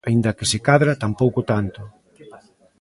[0.07, 1.81] Aínda que, se cadra, tampouco tanto.